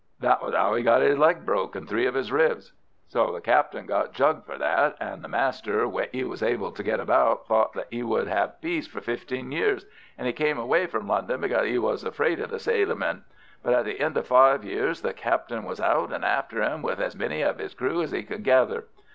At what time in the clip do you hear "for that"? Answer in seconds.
4.47-4.95